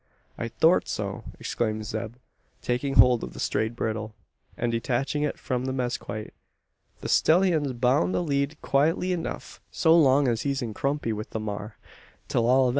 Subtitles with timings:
[0.35, 2.15] "I thort so," exclaims Zeb,
[2.63, 4.15] taking hold of the strayed bridle,
[4.57, 6.33] and detaching it from the mezquite;
[7.01, 11.39] "the stellyun's boun to lead quietly enuf so long as he's in kumpny with the
[11.39, 11.77] maar.